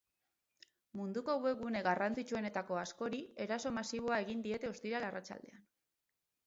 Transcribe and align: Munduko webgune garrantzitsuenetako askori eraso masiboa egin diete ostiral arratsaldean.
Munduko 0.99 1.35
webgune 1.43 1.83
garrantzitsuenetako 1.89 2.81
askori 2.85 3.21
eraso 3.47 3.75
masiboa 3.79 4.19
egin 4.27 4.43
diete 4.49 4.75
ostiral 4.75 5.09
arratsaldean. 5.13 5.67